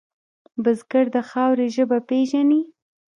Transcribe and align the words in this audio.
بزګر 0.63 1.05
د 1.15 1.17
خاورې 1.29 1.67
ژبه 1.75 1.97
پېژني 2.09 2.61